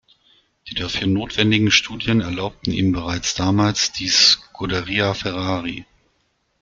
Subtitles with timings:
[0.67, 5.85] Die dafür notwendigen Studien erlaubte ihm bereits damals die Scuderia Ferrari.